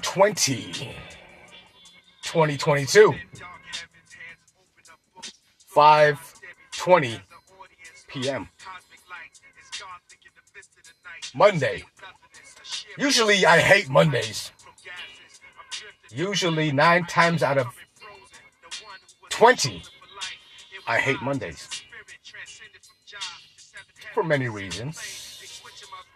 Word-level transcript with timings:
20 0.00 0.94
2022 2.22 3.14
5:20 5.74 7.20
p.m. 8.08 8.48
Monday. 11.34 11.84
Usually 12.98 13.46
I 13.46 13.58
hate 13.58 13.88
Mondays. 13.88 14.52
Usually 16.10 16.72
9 16.72 17.06
times 17.06 17.42
out 17.42 17.56
of 17.56 17.68
20 19.30 19.82
I 20.86 20.98
hate 20.98 21.22
Mondays. 21.22 21.82
For 24.12 24.22
many 24.22 24.48
reasons. 24.48 25.42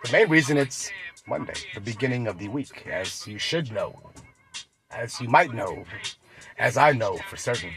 The 0.05 0.13
main 0.13 0.29
reason 0.29 0.59
it's 0.59 0.91
Monday, 1.29 1.55
the 1.75 1.81
beginning 1.81 2.29
of 2.29 2.39
the 2.39 2.47
week, 2.49 2.87
as 2.87 3.27
you 3.27 3.37
should 3.37 3.73
know, 3.73 3.99
as 4.93 5.21
you 5.21 5.29
might 5.29 5.53
know, 5.53 5.85
as 6.57 6.77
I 6.77 6.93
know 6.93 7.17
for 7.29 7.37
certain. 7.37 7.73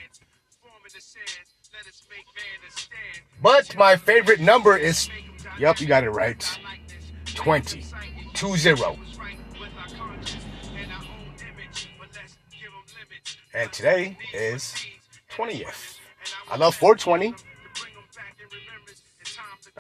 But 3.42 3.76
my 3.76 3.96
favorite 3.96 4.40
number 4.40 4.78
is, 4.78 5.10
yep, 5.58 5.82
you 5.82 5.88
got 5.88 6.04
it 6.04 6.12
right, 6.12 6.60
20, 7.26 7.86
2 8.34 8.56
0. 8.56 9.00
And 13.56 13.74
today 13.74 14.16
is 14.32 14.76
20th. 15.32 15.98
I 16.52 16.56
love 16.56 16.76
420. 16.76 17.34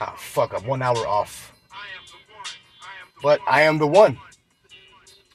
Ah, 0.02 0.16
fuck, 0.18 0.56
I'm 0.56 0.66
one 0.66 0.82
hour 0.82 1.06
off 1.06 1.54
but 3.22 3.40
I 3.48 3.62
am 3.62 3.78
the 3.78 3.88
one. 3.88 4.18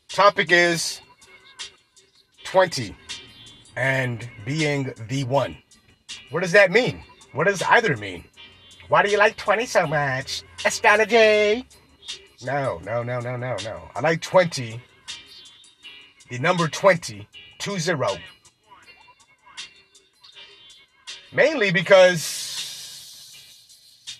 Topic 0.08 0.50
is 0.50 1.00
20 2.44 2.94
and 3.76 4.28
being 4.44 4.92
the 5.08 5.24
one. 5.24 5.56
What 6.30 6.42
does 6.42 6.52
that 6.52 6.70
mean? 6.70 7.02
What 7.32 7.44
does 7.44 7.62
either 7.62 7.96
mean? 7.96 8.24
Why 8.88 9.02
do 9.02 9.10
you 9.10 9.18
like 9.18 9.36
20 9.36 9.66
so 9.66 9.86
much? 9.86 10.42
Astrology? 10.64 11.66
No, 12.44 12.80
no, 12.84 13.02
no, 13.02 13.20
no, 13.20 13.36
no, 13.36 13.56
no. 13.64 13.90
I 13.94 14.00
like 14.00 14.20
20. 14.20 14.80
The 16.30 16.38
number 16.38 16.68
20, 16.68 17.26
2 17.58 17.78
0. 17.78 18.08
Mainly 21.32 21.72
because 21.72 22.44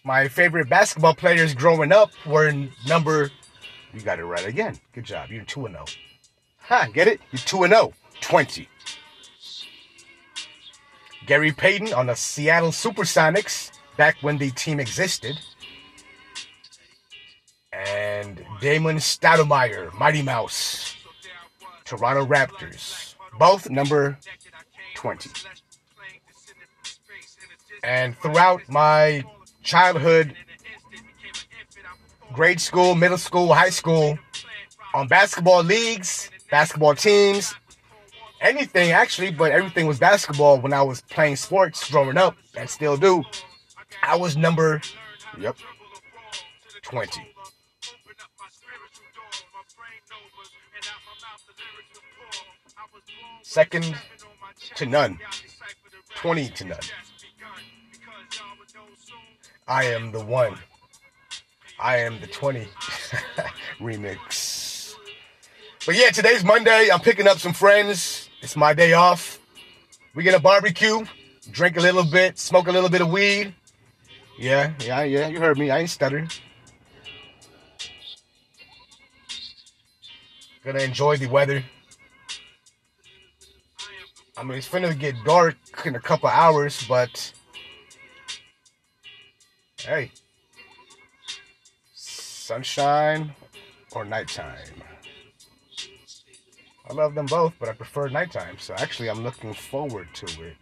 my 0.04 0.28
favorite 0.28 0.68
basketball 0.68 1.14
players 1.14 1.54
growing 1.54 1.92
up 1.92 2.10
were 2.26 2.48
in 2.48 2.70
number 2.86 3.30
you 3.94 4.02
got 4.02 4.18
it 4.18 4.24
right 4.24 4.46
again. 4.46 4.78
Good 4.92 5.04
job. 5.04 5.30
You're 5.30 5.44
2 5.44 5.68
0. 5.68 5.84
Ha, 6.62 6.88
get 6.92 7.08
it? 7.08 7.20
You're 7.30 7.40
2 7.40 7.66
0. 7.68 7.92
20. 8.20 8.68
Gary 11.26 11.52
Payton 11.52 11.92
on 11.92 12.06
the 12.06 12.14
Seattle 12.14 12.70
Supersonics 12.70 13.70
back 13.96 14.16
when 14.20 14.38
the 14.38 14.50
team 14.50 14.80
existed. 14.80 15.38
And 17.72 18.44
Damon 18.60 18.96
Stoudamire, 18.96 19.92
Mighty 19.98 20.22
Mouse, 20.22 20.96
Toronto 21.84 22.24
Raptors, 22.24 23.14
both 23.38 23.68
number 23.68 24.18
20. 24.94 25.30
And 27.82 28.16
throughout 28.18 28.62
my 28.68 29.24
childhood 29.62 30.34
grade 32.34 32.60
school, 32.60 32.94
middle 32.94 33.18
school, 33.18 33.54
high 33.54 33.70
school, 33.70 34.18
on 34.92 35.06
basketball 35.08 35.62
leagues, 35.62 36.30
basketball 36.50 36.94
teams, 36.94 37.54
anything 38.40 38.90
actually, 38.90 39.30
but 39.30 39.52
everything 39.52 39.86
was 39.86 39.98
basketball 39.98 40.58
when 40.60 40.72
I 40.72 40.82
was 40.82 41.00
playing 41.02 41.36
sports 41.36 41.90
growing 41.90 42.18
up 42.18 42.36
and 42.56 42.68
still 42.68 42.96
do. 42.96 43.22
I 44.02 44.16
was 44.16 44.36
number, 44.36 44.82
yep, 45.38 45.56
20. 46.82 47.28
Second 53.42 53.94
to 54.74 54.86
none. 54.86 55.18
20 56.16 56.48
to 56.48 56.64
none. 56.64 56.78
I 59.68 59.84
am 59.84 60.10
the 60.10 60.24
one. 60.24 60.58
I 61.84 61.98
am 61.98 62.18
the 62.18 62.26
20 62.26 62.60
remix. 63.78 64.94
But 65.84 65.96
yeah, 65.96 66.08
today's 66.08 66.42
Monday. 66.42 66.88
I'm 66.90 67.00
picking 67.00 67.28
up 67.28 67.38
some 67.38 67.52
friends. 67.52 68.30
It's 68.40 68.56
my 68.56 68.72
day 68.72 68.94
off. 68.94 69.38
We 70.14 70.22
get 70.22 70.34
a 70.34 70.40
barbecue, 70.40 71.04
drink 71.50 71.76
a 71.76 71.82
little 71.82 72.02
bit, 72.02 72.38
smoke 72.38 72.68
a 72.68 72.72
little 72.72 72.88
bit 72.88 73.02
of 73.02 73.10
weed. 73.10 73.54
Yeah, 74.38 74.72
yeah, 74.80 75.02
yeah. 75.02 75.28
You 75.28 75.40
heard 75.40 75.58
me. 75.58 75.70
I 75.70 75.80
ain't 75.80 75.90
stuttering. 75.90 76.30
Gonna 80.64 80.78
enjoy 80.78 81.18
the 81.18 81.26
weather. 81.26 81.62
I 84.38 84.42
mean, 84.42 84.56
it's 84.56 84.66
finna 84.66 84.98
get 84.98 85.16
dark 85.26 85.56
in 85.84 85.96
a 85.96 86.00
couple 86.00 86.30
hours, 86.30 86.82
but 86.88 87.30
hey, 89.76 90.10
sunshine 92.44 93.34
or 93.92 94.04
nighttime. 94.04 94.82
I 96.88 96.92
love 96.92 97.14
them 97.14 97.24
both, 97.24 97.54
but 97.58 97.70
I 97.70 97.72
prefer 97.72 98.08
nighttime. 98.08 98.58
So 98.58 98.74
actually, 98.74 99.08
I'm 99.08 99.22
looking 99.22 99.54
forward 99.54 100.08
to 100.12 100.26
it. 100.42 100.56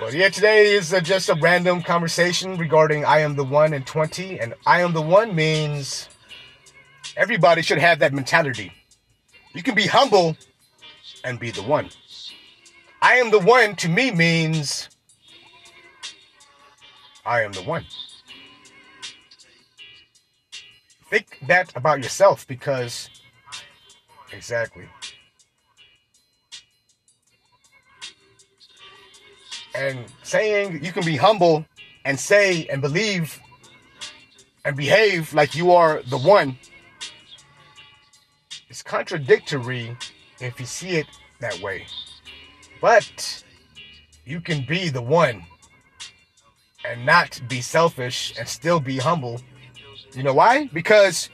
But 0.00 0.14
yeah, 0.14 0.30
today 0.30 0.72
is 0.72 0.92
uh, 0.92 1.00
just 1.00 1.28
a 1.28 1.34
random 1.34 1.80
conversation 1.82 2.56
regarding 2.56 3.04
I 3.04 3.20
am 3.20 3.36
the 3.36 3.44
one 3.44 3.72
and 3.72 3.86
20. 3.86 4.40
And 4.40 4.54
I 4.66 4.80
am 4.80 4.92
the 4.92 5.02
one 5.02 5.36
means 5.36 6.08
everybody 7.16 7.62
should 7.62 7.78
have 7.78 8.00
that 8.00 8.12
mentality. 8.12 8.72
You 9.54 9.62
can 9.62 9.76
be 9.76 9.86
humble 9.86 10.36
and 11.22 11.38
be 11.38 11.52
the 11.52 11.62
one. 11.62 11.88
I 13.00 13.14
am 13.14 13.30
the 13.30 13.38
one 13.38 13.76
to 13.76 13.88
me 13.88 14.10
means 14.10 14.88
I 17.24 17.42
am 17.42 17.52
the 17.52 17.62
one. 17.62 17.84
Think 21.10 21.38
that 21.46 21.76
about 21.76 22.02
yourself 22.02 22.46
because, 22.46 23.10
exactly. 24.32 24.88
And 29.74 30.06
saying 30.22 30.84
you 30.84 30.92
can 30.92 31.04
be 31.04 31.16
humble 31.16 31.64
and 32.04 32.18
say 32.18 32.66
and 32.66 32.82
believe 32.82 33.40
and 34.64 34.76
behave 34.76 35.32
like 35.34 35.54
you 35.54 35.72
are 35.72 36.02
the 36.08 36.18
one 36.18 36.56
is 38.68 38.82
contradictory 38.82 39.96
if 40.40 40.58
you 40.58 40.66
see 40.66 40.96
it 40.96 41.06
that 41.40 41.60
way. 41.60 41.86
But 42.80 43.44
you 44.24 44.40
can 44.40 44.64
be 44.66 44.88
the 44.88 45.02
one 45.02 45.44
and 46.88 47.06
not 47.06 47.40
be 47.48 47.60
selfish 47.60 48.34
and 48.38 48.48
still 48.48 48.80
be 48.80 48.98
humble. 48.98 49.40
You 50.14 50.22
know 50.22 50.34
why? 50.34 50.66
Because 50.72 51.30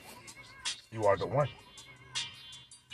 you 0.93 1.05
are 1.05 1.17
the 1.17 1.27
one. 1.27 1.49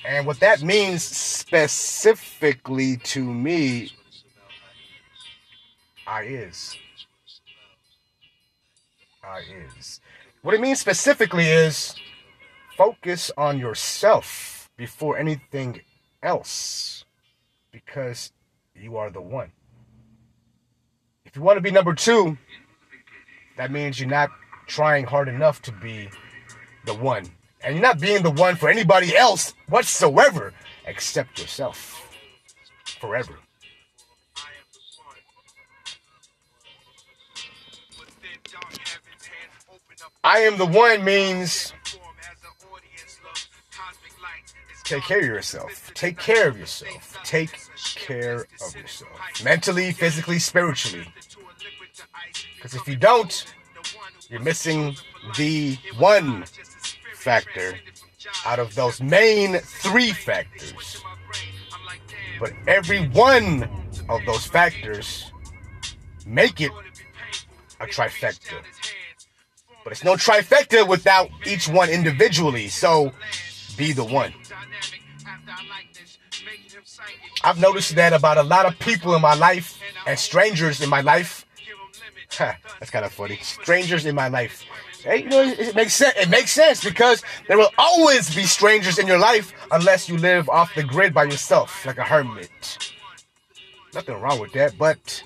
And 0.06 0.26
what 0.26 0.41
that 0.41 0.62
means 0.62 1.03
specifically 1.03 2.98
to 2.98 3.22
me, 3.25 3.93
I 6.06 6.22
is. 6.22 6.76
I 9.22 9.41
is. 9.78 10.00
What 10.43 10.54
it 10.54 10.60
means 10.60 10.78
specifically 10.78 11.47
is 11.47 11.94
focus 12.76 13.31
on 13.38 13.58
yourself 13.58 14.69
before 14.76 15.17
anything 15.17 15.81
else 16.23 17.05
because 17.73 18.32
you 18.75 18.96
are 18.96 19.11
the 19.11 19.23
one. 19.23 19.52
If 21.34 21.38
you 21.38 21.42
want 21.42 21.56
to 21.56 21.60
be 21.60 21.72
number 21.72 21.94
two, 21.94 22.38
that 23.56 23.72
means 23.72 23.98
you're 23.98 24.08
not 24.08 24.31
trying 24.69 25.04
hard 25.04 25.28
enough 25.28 25.60
to 25.62 25.72
be 25.72 26.08
the 26.84 26.94
one. 26.94 27.28
And 27.60 27.75
you're 27.75 27.82
not 27.82 27.98
being 27.98 28.22
the 28.22 28.31
one 28.31 28.54
for 28.54 28.69
anybody 28.69 29.16
else 29.16 29.52
whatsoever 29.69 30.54
except 30.86 31.40
yourself. 31.40 32.08
Forever. 33.00 33.34
I 40.22 40.38
am 40.38 40.56
the 40.56 40.66
one 40.66 41.02
means 41.02 41.72
take 44.84 45.02
care 45.02 45.19
of 45.19 45.25
yourself. 45.25 45.90
Take 45.94 46.16
care 46.16 46.46
of 46.46 46.56
yourself. 46.56 47.19
Take 47.25 47.58
care 48.04 48.46
of 48.64 48.76
yourself. 48.76 49.10
Mentally, 49.42 49.92
physically, 49.92 50.38
spiritually. 50.38 51.06
Because 52.56 52.74
if 52.74 52.86
you 52.86 52.96
don't, 52.96 53.54
you're 54.28 54.40
missing 54.40 54.96
the 55.36 55.78
one 55.98 56.44
factor 57.14 57.78
out 58.46 58.58
of 58.58 58.74
those 58.74 59.00
main 59.00 59.58
three 59.58 60.12
factors. 60.12 61.02
But 62.38 62.52
every 62.66 63.08
one 63.08 63.68
of 64.08 64.24
those 64.26 64.46
factors 64.46 65.30
make 66.26 66.60
it 66.60 66.72
a 67.80 67.86
trifecta. 67.86 68.62
But 69.82 69.92
it's 69.92 70.04
no 70.04 70.14
trifecta 70.14 70.86
without 70.86 71.30
each 71.46 71.68
one 71.68 71.90
individually. 71.90 72.68
So 72.68 73.12
be 73.76 73.92
the 73.92 74.04
one. 74.04 74.32
I've 77.43 77.61
noticed 77.61 77.94
that 77.96 78.12
about 78.12 78.38
a 78.38 78.43
lot 78.43 78.67
of 78.67 78.79
people 78.79 79.14
in 79.14 79.23
my 79.23 79.35
life 79.35 79.79
and 80.06 80.19
strangers 80.19 80.81
in 80.81 80.88
my 80.88 81.00
life. 81.00 81.46
That's 82.38 82.91
kind 82.91 83.05
of 83.05 83.12
funny. 83.12 83.38
Strangers 83.43 84.06
in 84.06 84.14
my 84.14 84.29
life. 84.29 84.64
Hey, 85.02 85.25
you 85.25 85.29
know, 85.29 85.43
it, 85.43 85.58
it 85.58 85.75
makes 85.75 85.94
sense. 85.94 86.14
It 86.17 86.31
makes 86.31 86.50
sense 86.50 86.82
because 86.82 87.23
there 87.46 87.58
will 87.58 87.70
always 87.76 88.35
be 88.35 88.44
strangers 88.44 88.99
in 88.99 89.06
your 89.06 89.19
life 89.19 89.52
unless 89.70 90.08
you 90.08 90.17
live 90.17 90.49
off 90.49 90.75
the 90.75 90.82
grid 90.82 91.12
by 91.12 91.25
yourself, 91.25 91.85
like 91.85 91.99
a 91.99 92.05
hermit. 92.05 92.94
Nothing 93.93 94.20
wrong 94.20 94.40
with 94.40 94.52
that, 94.55 94.76
but 94.79 95.23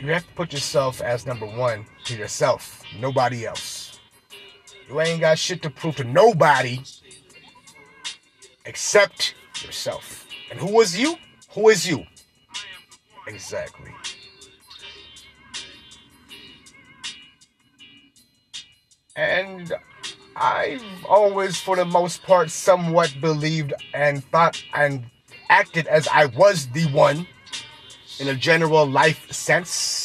you 0.00 0.08
have 0.08 0.26
to 0.26 0.34
put 0.34 0.52
yourself 0.52 1.00
as 1.00 1.26
number 1.26 1.46
one 1.46 1.86
to 2.04 2.16
yourself, 2.16 2.82
nobody 2.98 3.46
else. 3.46 3.69
You 4.90 5.00
ain't 5.00 5.20
got 5.20 5.38
shit 5.38 5.62
to 5.62 5.70
prove 5.70 5.94
to 5.96 6.04
nobody 6.04 6.80
except 8.64 9.34
yourself. 9.64 10.26
And 10.50 10.58
who 10.58 10.74
was 10.74 10.98
you? 10.98 11.14
Who 11.52 11.68
is 11.68 11.88
you? 11.88 12.04
Exactly. 13.28 13.92
And 19.14 19.72
I've 20.34 20.82
always, 21.08 21.60
for 21.60 21.76
the 21.76 21.84
most 21.84 22.24
part, 22.24 22.50
somewhat 22.50 23.14
believed 23.20 23.72
and 23.94 24.24
thought 24.24 24.60
and 24.74 25.04
acted 25.50 25.86
as 25.86 26.08
I 26.08 26.26
was 26.26 26.66
the 26.68 26.86
one 26.86 27.28
in 28.18 28.26
a 28.26 28.34
general 28.34 28.86
life 28.86 29.30
sense. 29.30 29.99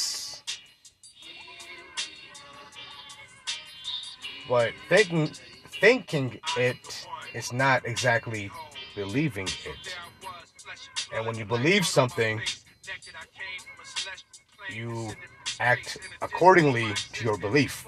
But 4.48 4.74
thinking 4.90 5.32
thinking 5.80 6.40
it 6.58 7.08
is 7.34 7.52
not 7.52 7.86
exactly 7.86 8.52
believing 8.96 9.48
it. 9.48 9.98
And 11.14 11.26
when 11.26 11.38
you 11.38 11.46
believe 11.46 11.86
something, 11.86 12.42
you 14.70 15.12
act 15.60 15.98
accordingly 16.22 16.94
to 17.14 17.24
your 17.24 17.38
belief. 17.38 17.86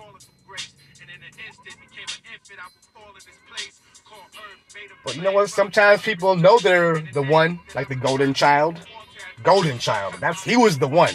But 5.03 5.15
you 5.15 5.21
know 5.21 5.31
what? 5.31 5.49
Sometimes 5.49 6.01
people 6.01 6.35
know 6.35 6.59
they're 6.59 6.99
the 6.99 7.21
one, 7.23 7.59
like 7.75 7.87
the 7.87 7.95
golden 7.95 8.33
child. 8.33 8.79
Golden 9.43 9.79
child. 9.79 10.15
That's 10.19 10.43
he 10.43 10.57
was 10.57 10.79
the 10.79 10.87
one. 10.87 11.13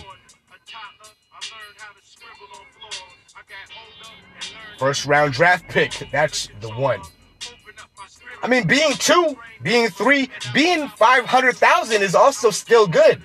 First 4.79 5.07
round 5.07 5.33
draft 5.33 5.69
pick. 5.69 6.09
That's 6.11 6.49
the 6.61 6.71
one. 6.71 7.01
I 8.43 8.49
mean, 8.49 8.67
being 8.67 8.93
two, 8.95 9.37
being 9.63 9.89
three, 9.89 10.29
being 10.53 10.89
500,000 10.89 12.03
is 12.03 12.15
also 12.15 12.51
still 12.51 12.89
good. 12.89 13.23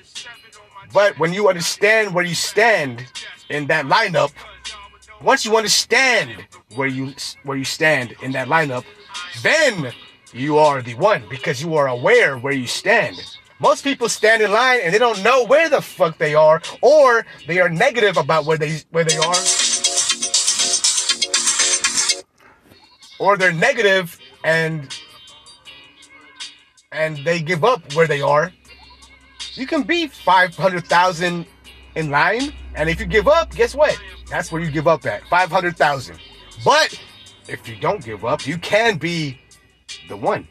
But 0.94 1.18
when 1.18 1.33
you 1.33 1.50
understand 1.50 2.13
where 2.13 2.24
you 2.24 2.35
stand 2.35 3.06
in 3.50 3.68
that 3.68 3.85
lineup, 3.85 4.31
once 5.21 5.45
you 5.45 5.57
understand 5.57 6.45
where 6.75 6.88
you 6.88 7.13
where 7.44 7.57
you 7.57 7.65
stand 7.65 8.15
in 8.21 8.31
that 8.33 8.47
lineup, 8.47 8.85
then 9.41 9.91
you 10.33 10.57
are 10.57 10.81
the 10.81 10.94
one 10.95 11.23
because 11.30 11.62
you 11.62 11.75
are 11.75 11.88
aware 11.88 12.38
where 12.38 12.53
you 12.53 12.68
stand. 12.68 13.18
Most 13.59 13.83
people 13.83 14.07
stand 14.07 14.44
in 14.44 14.51
line 14.51 14.81
and 14.83 14.94
they 14.94 15.00
don't 15.00 15.23
know 15.23 15.44
where 15.45 15.69
the 15.69 15.81
fuck 15.81 16.19
they 16.19 16.35
are, 16.35 16.62
or 16.81 17.25
they 17.47 17.59
are 17.59 17.69
negative 17.69 18.18
about 18.18 18.45
where 18.45 18.57
they 18.57 18.81
where 18.91 19.03
they 19.03 19.18
are, 19.18 19.35
or 23.19 23.38
they're 23.38 23.54
negative 23.54 24.19
and 24.44 24.96
and 26.92 27.18
they 27.18 27.42
give 27.42 27.64
up 27.64 27.94
where 27.94 28.08
they 28.08 28.22
are. 28.22 28.52
You 29.54 29.68
can 29.68 29.84
be 29.84 30.08
five 30.08 30.56
hundred 30.56 30.86
thousand 30.86 31.46
in 31.96 32.10
line, 32.10 32.54
and 32.75 32.90
if 32.90 33.00
you 33.00 33.06
give 33.06 33.28
up, 33.28 33.54
guess 33.56 33.75
what? 33.75 34.00
That's 34.30 34.52
where 34.52 34.62
you 34.62 34.72
give 34.72 34.88
up 34.88 35.06
at 35.06 35.24
five 35.28 35.50
hundred 35.50 35.78
thousand. 35.78 36.19
But 36.64 37.00
if 37.48 37.68
you 37.68 37.75
don't 37.75 38.04
give 38.04 38.25
up, 38.25 38.46
you 38.46 38.58
can 38.58 38.98
be 38.98 39.40
the 40.08 40.18
one. 40.18 40.48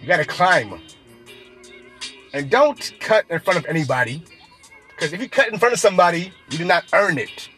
You 0.00 0.06
gotta 0.06 0.24
climb. 0.24 0.80
And 2.32 2.48
don't 2.48 2.92
cut 3.00 3.24
in 3.28 3.40
front 3.40 3.58
of 3.58 3.66
anybody. 3.66 4.22
Because 4.88 5.12
if 5.12 5.20
you 5.20 5.28
cut 5.28 5.48
in 5.48 5.58
front 5.58 5.74
of 5.74 5.80
somebody, 5.80 6.32
you 6.50 6.58
did 6.58 6.66
not 6.66 6.84
earn 6.92 7.18
it. 7.18 7.48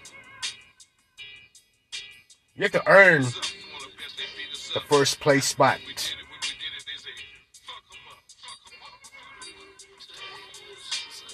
You 2.63 2.69
have 2.73 2.81
to 2.85 2.89
earn 2.89 3.23
the 3.23 4.81
first 4.89 5.19
place 5.19 5.47
spot. 5.47 5.81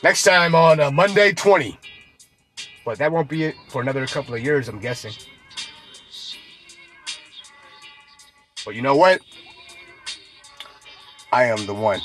Next 0.02 0.22
time 0.22 0.54
on 0.54 0.80
uh, 0.80 0.90
Monday 0.90 1.32
20. 1.32 1.78
But 2.82 2.96
that 2.96 3.12
won't 3.12 3.28
be 3.28 3.44
it 3.44 3.56
for 3.68 3.82
another 3.82 4.06
couple 4.06 4.32
of 4.32 4.42
years, 4.42 4.68
I'm 4.68 4.80
guessing. 4.80 5.12
But 8.64 8.74
you 8.74 8.80
know 8.80 8.96
what? 8.96 9.20
I 11.30 11.44
am 11.44 11.66
the 11.66 11.74
one. 11.74 12.00